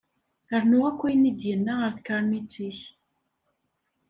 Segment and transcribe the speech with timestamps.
[0.61, 2.79] Rnu akk ayen i d-yenna ar tkaṛnit-ik.